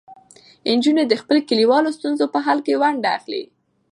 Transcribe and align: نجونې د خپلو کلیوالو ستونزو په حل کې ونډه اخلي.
نجونې 0.75 1.03
د 1.07 1.13
خپلو 1.21 1.39
کلیوالو 1.49 1.95
ستونزو 1.97 2.25
په 2.33 2.39
حل 2.45 2.59
کې 2.65 2.79
ونډه 2.81 3.09
اخلي. 3.17 3.43